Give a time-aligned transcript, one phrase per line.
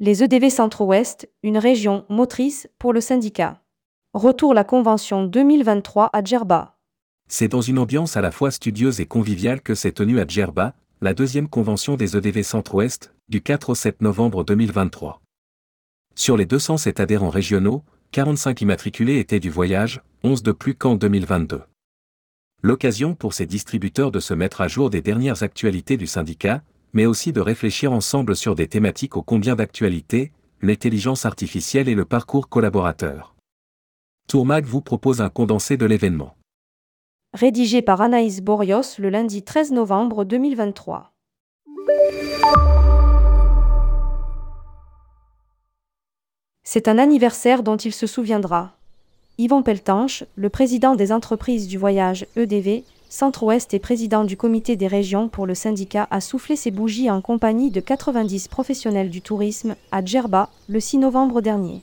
[0.00, 3.64] Les EDV Centre-Ouest, une région motrice pour le syndicat.
[4.14, 6.78] Retour la convention 2023 à Djerba.
[7.28, 10.76] C'est dans une ambiance à la fois studieuse et conviviale que s'est tenue à Djerba,
[11.00, 15.20] la deuxième convention des EDV Centre-Ouest, du 4 au 7 novembre 2023.
[16.14, 21.62] Sur les 207 adhérents régionaux, 45 immatriculés étaient du voyage, 11 de plus qu'en 2022.
[22.62, 27.06] L'occasion pour ces distributeurs de se mettre à jour des dernières actualités du syndicat, mais
[27.06, 32.48] aussi de réfléchir ensemble sur des thématiques ô combien d'actualité, l'intelligence artificielle et le parcours
[32.48, 33.34] collaborateur.
[34.28, 36.34] Tourmag vous propose un condensé de l'événement.
[37.34, 41.12] Rédigé par Anaïs Borios le lundi 13 novembre 2023.
[46.64, 48.76] C'est un anniversaire dont il se souviendra.
[49.38, 54.86] Yvon Peltanche, le président des entreprises du voyage EDV, Centre-Ouest et président du comité des
[54.86, 59.76] régions pour le syndicat, a soufflé ses bougies en compagnie de 90 professionnels du tourisme
[59.92, 61.82] à Djerba le 6 novembre dernier.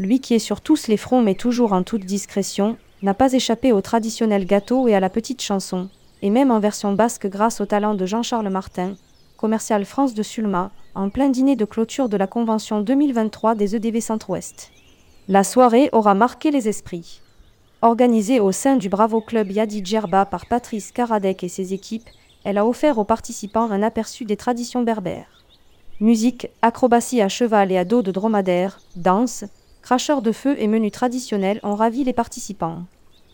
[0.00, 3.72] Lui qui est sur tous les fronts mais toujours en toute discrétion, n'a pas échappé
[3.72, 5.88] au traditionnel gâteau et à la petite chanson,
[6.20, 8.96] et même en version basque grâce au talent de Jean-Charles Martin,
[9.36, 14.00] commercial France de Sulma, en plein dîner de clôture de la convention 2023 des EDV
[14.00, 14.72] Centre-Ouest.
[15.28, 17.20] La soirée aura marqué les esprits.
[17.86, 22.08] Organisée au sein du Bravo Club Yadi Djerba par Patrice Karadec et ses équipes,
[22.42, 25.44] elle a offert aux participants un aperçu des traditions berbères.
[26.00, 29.44] Musique, acrobatie à cheval et à dos de dromadaire, danse,
[29.82, 32.82] cracheurs de feu et menus traditionnels ont ravi les participants.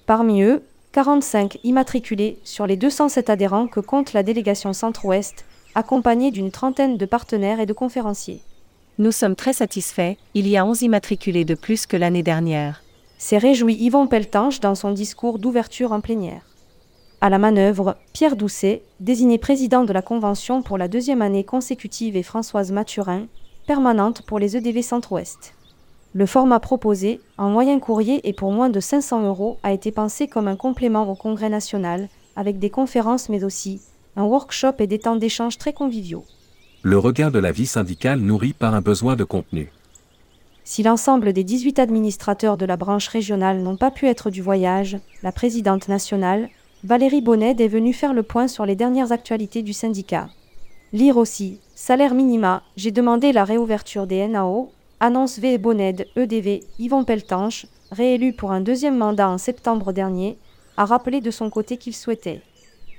[0.05, 6.50] Parmi eux, 45 immatriculés sur les 207 adhérents que compte la délégation Centre-Ouest, accompagnée d'une
[6.50, 8.42] trentaine de partenaires et de conférenciers.
[8.98, 12.81] Nous sommes très satisfaits, il y a 11 immatriculés de plus que l'année dernière
[13.22, 16.42] s'est réjoui Yvon Peltanche dans son discours d'ouverture en plénière.
[17.20, 22.16] À la manœuvre, Pierre Doucet, désigné président de la Convention pour la deuxième année consécutive
[22.16, 23.28] et Françoise Mathurin,
[23.68, 25.55] permanente pour les EDV Centre-Ouest.
[26.14, 30.27] Le format proposé, en moyen courrier et pour moins de 500 euros, a été pensé
[30.27, 33.80] comme un complément au Congrès national, avec des conférences mais aussi
[34.16, 36.24] un workshop et des temps d'échange très conviviaux.
[36.82, 39.70] Le regard de la vie syndicale nourri par un besoin de contenu.
[40.64, 44.98] Si l'ensemble des 18 administrateurs de la branche régionale n'ont pas pu être du voyage,
[45.23, 46.48] la présidente nationale,
[46.84, 50.28] Valérie Bonnet, est venue faire le point sur les dernières actualités du syndicat.
[50.92, 55.58] Lire aussi, salaire minima, j'ai demandé la réouverture des NAO, annonce V.
[55.58, 60.39] Bonnet, EDV, Yvon Peltanche, réélu pour un deuxième mandat en septembre dernier,
[60.77, 62.40] a rappelé de son côté qu'il souhaitait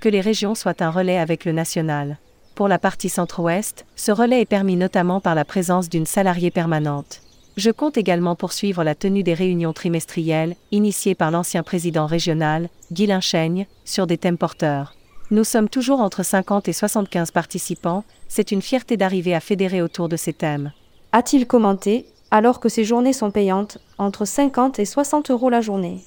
[0.04, 2.18] que les régions soient un relais avec le national.
[2.56, 7.22] Pour la partie centre-ouest, ce relais est permis notamment par la présence d'une salariée permanente.
[7.56, 13.06] Je compte également poursuivre la tenue des réunions trimestrielles, initiées par l'ancien président régional, Guy
[13.06, 14.96] Linchaigne, sur des thèmes porteurs.
[15.30, 20.10] Nous sommes toujours entre 50 et 75 participants, c'est une fierté d'arriver à fédérer autour
[20.10, 20.72] de ces thèmes.
[21.12, 26.00] A-t-il commenté, alors que ces journées sont payantes, entre 50 et 60 euros la journée?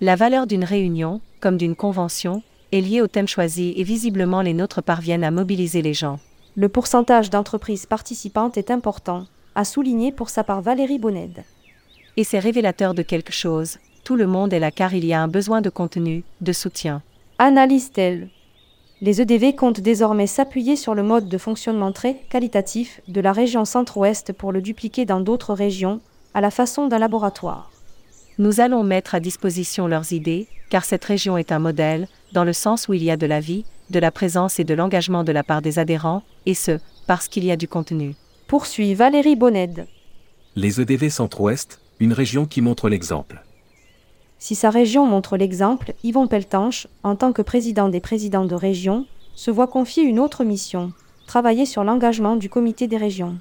[0.00, 4.54] La valeur d'une réunion, comme d'une convention, est liée au thème choisi et visiblement les
[4.54, 6.18] nôtres parviennent à mobiliser les gens.
[6.56, 9.26] Le pourcentage d'entreprises participantes est important,
[9.58, 11.42] a souligné pour sa part Valérie Bonned.
[12.16, 13.78] Et c'est révélateur de quelque chose.
[14.04, 17.02] Tout le monde est là car il y a un besoin de contenu, de soutien.
[17.38, 18.28] Analyse-t-elle
[19.00, 23.64] Les EDV comptent désormais s'appuyer sur le mode de fonctionnement très qualitatif de la région
[23.64, 26.00] centre-ouest pour le dupliquer dans d'autres régions,
[26.34, 27.72] à la façon d'un laboratoire.
[28.38, 32.52] Nous allons mettre à disposition leurs idées, car cette région est un modèle, dans le
[32.52, 35.32] sens où il y a de la vie, de la présence et de l'engagement de
[35.32, 38.14] la part des adhérents, et ce, parce qu'il y a du contenu
[38.48, 39.86] poursuit Valérie Bonned.
[40.56, 43.44] Les EDV Centre-Ouest, une région qui montre l'exemple.
[44.38, 49.04] Si sa région montre l'exemple, Yvon Peltanche, en tant que président des présidents de région,
[49.34, 50.94] se voit confier une autre mission,
[51.26, 53.36] travailler sur l'engagement du comité des régions.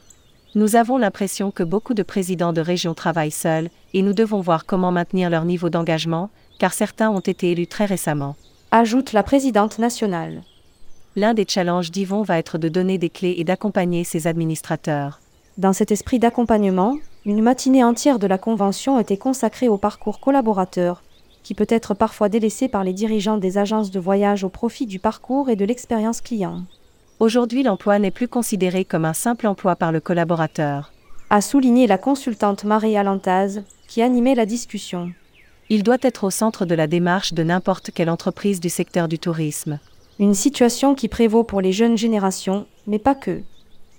[0.56, 4.66] Nous avons l'impression que beaucoup de présidents de régions travaillent seuls, et nous devons voir
[4.66, 6.30] comment maintenir leur niveau d'engagement,
[6.60, 8.36] car certains ont été élus très récemment.
[8.72, 10.42] Ajoute la présidente nationale
[11.18, 15.20] l'un des challenges d'Yvon va être de donner des clés et d'accompagner ses administrateurs.
[15.58, 21.02] Dans cet esprit d'accompagnement, une matinée entière de la convention était consacrée au parcours collaborateur,
[21.42, 25.00] qui peut être parfois délaissé par les dirigeants des agences de voyage au profit du
[25.00, 26.62] parcours et de l'expérience client.
[27.20, 30.94] Aujourd'hui, l'emploi n'est plus considéré comme un simple emploi par le collaborateur.
[31.32, 35.12] A souligné la consultante Marie Alantaz, qui animait la discussion.
[35.70, 39.18] Il doit être au centre de la démarche de n'importe quelle entreprise du secteur du
[39.18, 39.80] tourisme.
[40.20, 43.44] Une situation qui prévaut pour les jeunes générations, mais pas que.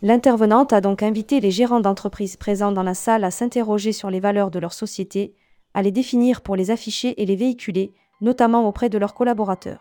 [0.02, 4.18] L'intervenante a donc invité les gérants d'entreprises présents dans la salle à s'interroger sur les
[4.18, 5.34] valeurs de leur société,
[5.74, 9.78] à les définir pour les afficher et les véhiculer, notamment auprès de leurs collaborateurs.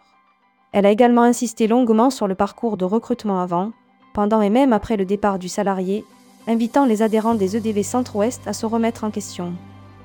[0.73, 3.71] Elle a également insisté longuement sur le parcours de recrutement avant,
[4.13, 6.05] pendant et même après le départ du salarié,
[6.45, 9.53] invitant les adhérents des EDV Centre-Ouest à se remettre en question.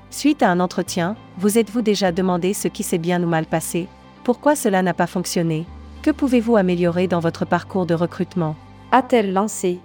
[0.09, 3.87] Suite à un entretien, vous êtes-vous déjà demandé ce qui s'est bien ou mal passé?
[4.23, 5.67] Pourquoi cela n'a pas fonctionné?
[6.03, 8.57] Que pouvez-vous améliorer dans votre parcours de recrutement?
[8.91, 9.79] A-t-elle lancé?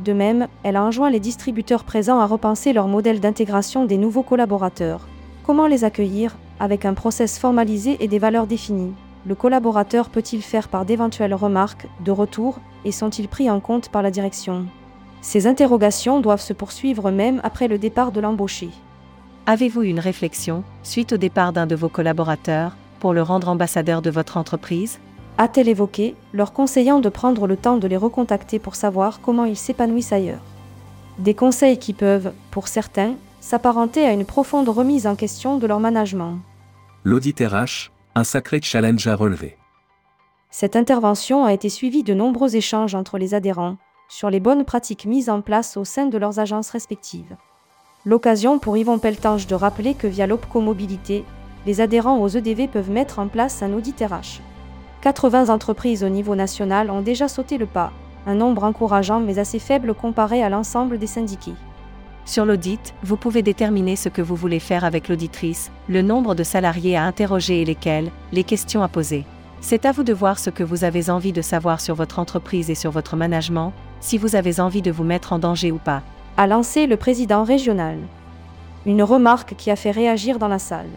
[0.00, 4.24] De même, elle a enjoint les distributeurs présents à repenser leur modèle d'intégration des nouveaux
[4.24, 5.06] collaborateurs.
[5.44, 6.36] Comment les accueillir?
[6.58, 8.94] Avec un process formalisé et des valeurs définies.
[9.26, 14.02] Le collaborateur peut-il faire part d'éventuelles remarques, de retours, et sont-ils pris en compte par
[14.02, 14.66] la direction?
[15.20, 18.70] Ces interrogations doivent se poursuivre même après le départ de l'embauché.
[19.46, 24.10] Avez-vous une réflexion, suite au départ d'un de vos collaborateurs, pour le rendre ambassadeur de
[24.10, 24.98] votre entreprise?
[25.36, 29.56] A-t-elle évoqué, leur conseillant de prendre le temps de les recontacter pour savoir comment ils
[29.56, 30.42] s'épanouissent ailleurs
[31.18, 35.80] Des conseils qui peuvent, pour certains, s'apparenter à une profonde remise en question de leur
[35.80, 36.38] management.
[37.02, 39.56] L'audit RH, un sacré challenge à relever.
[40.50, 43.76] Cette intervention a été suivie de nombreux échanges entre les adhérents
[44.08, 47.36] sur les bonnes pratiques mises en place au sein de leurs agences respectives.
[48.04, 51.24] L'occasion pour Yvon Peltange de rappeler que via l'OPCO Mobilité,
[51.66, 54.40] les adhérents aux EDV peuvent mettre en place un audit RH.
[55.04, 57.92] 80 entreprises au niveau national ont déjà sauté le pas,
[58.26, 61.52] un nombre encourageant mais assez faible comparé à l'ensemble des syndiqués.
[62.24, 66.42] Sur l'audit, vous pouvez déterminer ce que vous voulez faire avec l'auditrice, le nombre de
[66.42, 69.26] salariés à interroger et lesquels, les questions à poser.
[69.60, 72.70] C'est à vous de voir ce que vous avez envie de savoir sur votre entreprise
[72.70, 76.00] et sur votre management, si vous avez envie de vous mettre en danger ou pas
[76.38, 77.98] a lancé le président régional.
[78.86, 80.88] Une remarque qui a fait réagir dans la salle.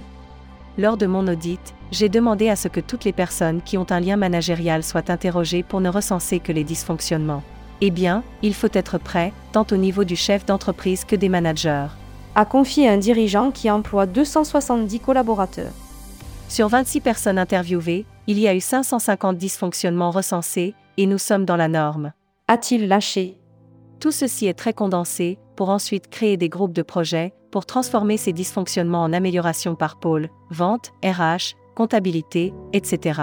[0.79, 3.99] Lors de mon audit, j'ai demandé à ce que toutes les personnes qui ont un
[3.99, 7.41] lien managérial soient interrogées pour ne recenser que les dysfonctionnements.
[7.81, 11.87] Eh bien, il faut être prêt, tant au niveau du chef d'entreprise que des managers.
[12.35, 15.73] A confié un dirigeant qui emploie 270 collaborateurs.
[16.47, 21.57] Sur 26 personnes interviewées, il y a eu 550 dysfonctionnements recensés, et nous sommes dans
[21.57, 22.13] la norme.
[22.47, 23.37] A-t-il lâché?
[23.99, 28.33] Tout ceci est très condensé, pour ensuite créer des groupes de projets, pour transformer ces
[28.33, 33.21] dysfonctionnements en amélioration par pôle, vente, RH, comptabilité, etc.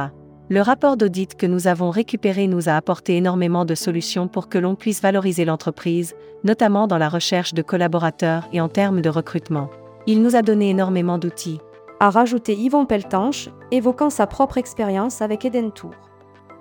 [0.50, 4.58] Le rapport d'audit que nous avons récupéré nous a apporté énormément de solutions pour que
[4.58, 9.70] l'on puisse valoriser l'entreprise, notamment dans la recherche de collaborateurs et en termes de recrutement.
[10.06, 11.60] Il nous a donné énormément d'outils.
[11.98, 15.94] A rajouté Yvon Peltanche, évoquant sa propre expérience avec Eden Tour.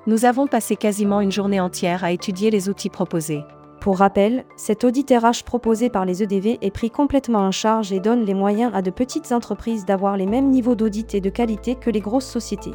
[0.08, 3.44] Nous avons passé quasiment une journée entière à étudier les outils proposés.
[3.84, 8.00] Pour rappel, cet audit RH proposé par les EDV est pris complètement en charge et
[8.00, 11.76] donne les moyens à de petites entreprises d'avoir les mêmes niveaux d'audit et de qualité
[11.76, 12.72] que les grosses sociétés.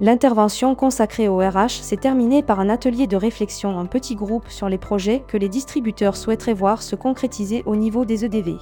[0.00, 4.68] L'intervention consacrée au RH s'est terminée par un atelier de réflexion en petits groupes sur
[4.68, 8.56] les projets que les distributeurs souhaiteraient voir se concrétiser au niveau des EDV.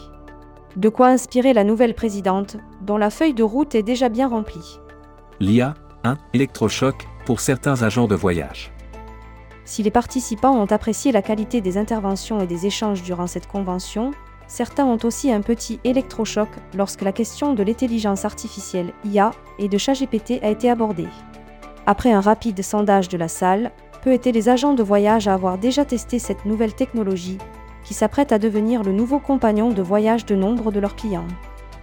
[0.76, 4.78] De quoi inspirer la nouvelle présidente, dont la feuille de route est déjà bien remplie.
[5.40, 5.72] L'IA,
[6.04, 8.71] un électrochoc pour certains agents de voyage.
[9.72, 14.10] Si les participants ont apprécié la qualité des interventions et des échanges durant cette convention,
[14.46, 19.78] certains ont aussi un petit électrochoc lorsque la question de l'intelligence artificielle IA et de
[19.78, 21.08] ChatGPT a été abordée.
[21.86, 23.72] Après un rapide sondage de la salle,
[24.02, 27.38] peu étaient les agents de voyage à avoir déjà testé cette nouvelle technologie,
[27.82, 31.28] qui s'apprête à devenir le nouveau compagnon de voyage de nombre de leurs clients.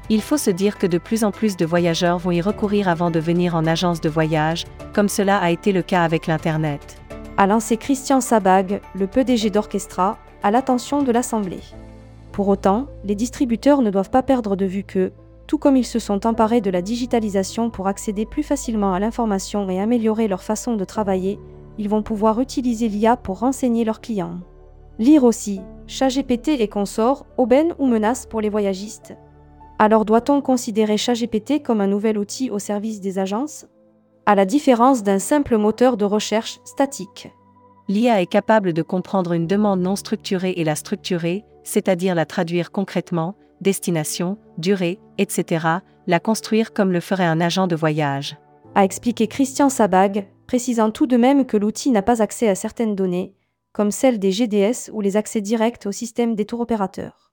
[0.09, 3.09] Il faut se dire que de plus en plus de voyageurs vont y recourir avant
[3.09, 6.99] de venir en agence de voyage, comme cela a été le cas avec l'Internet
[7.39, 11.61] a lancé Christian Sabag, le PDG d'Orchestra, à l'attention de l'Assemblée.
[12.33, 15.13] Pour autant, les distributeurs ne doivent pas perdre de vue que,
[15.47, 19.69] tout comme ils se sont emparés de la digitalisation pour accéder plus facilement à l'information
[19.69, 21.39] et améliorer leur façon de travailler,
[21.77, 24.39] ils vont pouvoir utiliser l'IA pour renseigner leurs clients.
[24.97, 29.15] Lire aussi, ChatGPT et consorts, aubaine ou menace pour les voyagistes.
[29.77, 33.65] Alors doit-on considérer ChatGPT comme un nouvel outil au service des agences?
[34.29, 37.31] À la différence d'un simple moteur de recherche statique.
[37.87, 42.71] L'IA est capable de comprendre une demande non structurée et la structurer, c'est-à-dire la traduire
[42.71, 45.65] concrètement, destination, durée, etc.,
[46.05, 48.37] la construire comme le ferait un agent de voyage.
[48.75, 52.95] A expliqué Christian Sabag, précisant tout de même que l'outil n'a pas accès à certaines
[52.95, 53.33] données,
[53.73, 57.31] comme celles des GDS ou les accès directs au système des tours opérateurs.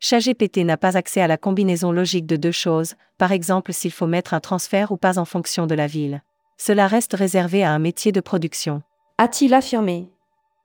[0.00, 4.08] ChatGPT n'a pas accès à la combinaison logique de deux choses, par exemple s'il faut
[4.08, 6.20] mettre un transfert ou pas en fonction de la ville
[6.56, 8.82] cela reste réservé à un métier de production.
[9.18, 10.10] A-t-il affirmé?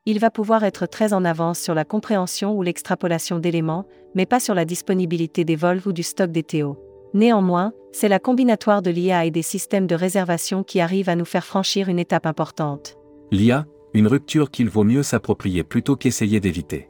[0.06, 4.40] Il va pouvoir être très en avance sur la compréhension ou l'extrapolation d'éléments, mais pas
[4.40, 6.78] sur la disponibilité des vols ou du stock des TO.
[7.14, 11.26] Néanmoins, c'est la combinatoire de l'IA et des systèmes de réservation qui arrive à nous
[11.26, 12.98] faire franchir une étape importante.
[13.32, 16.90] L'IA, une rupture qu'il vaut mieux s'approprier plutôt qu'essayer d'éviter.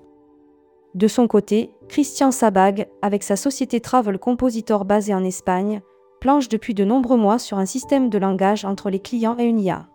[0.96, 5.82] De son côté, Christian Sabag, avec sa société Travel Compositor basée en Espagne,
[6.20, 9.60] planche depuis de nombreux mois sur un système de langage entre les clients et une
[9.60, 9.88] IA.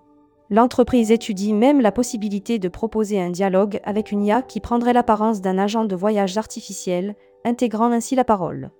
[0.51, 5.41] L'entreprise étudie même la possibilité de proposer un dialogue avec une IA qui prendrait l'apparence
[5.41, 8.71] d'un agent de voyage artificiel, intégrant ainsi la parole.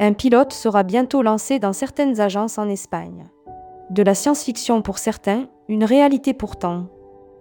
[0.00, 3.28] Un pilote sera bientôt lancé dans certaines agences en Espagne.
[3.90, 6.86] De la science-fiction pour certains, une réalité pourtant.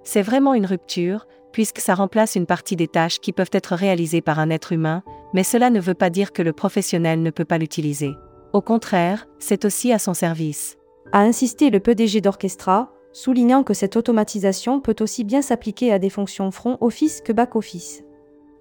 [0.04, 4.22] C'est vraiment une rupture, puisque ça remplace une partie des tâches qui peuvent être réalisées
[4.22, 5.02] par un être humain,
[5.34, 8.12] mais cela ne veut pas dire que le professionnel ne peut pas l'utiliser.
[8.54, 10.78] Au contraire, c'est aussi à son service.
[11.14, 16.10] A insisté le PDG d'Orchestra, soulignant que cette automatisation peut aussi bien s'appliquer à des
[16.10, 18.04] fonctions front office que back office.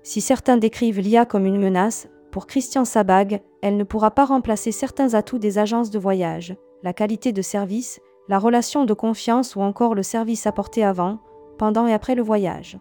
[0.02, 4.72] Si certains décrivent l'IA comme une menace, pour Christian Sabag, elle ne pourra pas remplacer
[4.72, 9.60] certains atouts des agences de voyage, la qualité de service, la relation de confiance ou
[9.60, 11.18] encore le service apporté avant,
[11.58, 12.78] pendant et après le voyage.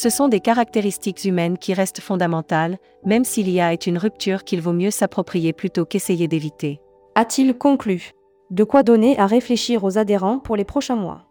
[0.00, 4.60] Ce sont des caractéristiques humaines qui restent fondamentales, même si l'IA est une rupture qu'il
[4.60, 6.80] vaut mieux s'approprier plutôt qu'essayer d'éviter.
[7.16, 8.12] A-t-il conclu?
[8.52, 11.24] De quoi donner à réfléchir aux adhérents pour les prochains mois?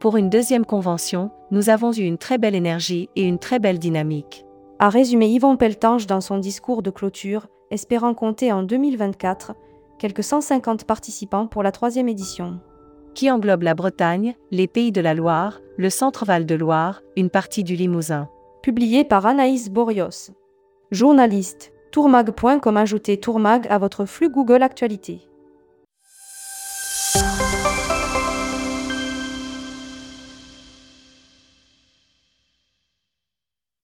[0.00, 3.78] Pour une deuxième convention, nous avons eu une très belle énergie et une très belle
[3.78, 4.46] dynamique.
[4.78, 9.52] A résumé Yvon Peltange dans son discours de clôture, espérant compter en 2024
[9.98, 12.60] quelques 150 participants pour la troisième édition
[13.16, 17.64] qui englobe la Bretagne, les Pays de la Loire, le Centre-Val de Loire, une partie
[17.64, 18.28] du Limousin.
[18.62, 20.32] Publié par Anaïs Borios.
[20.90, 21.72] Journaliste.
[21.92, 25.22] Tourmag.com Ajoutez Tourmag à votre flux Google Actualité.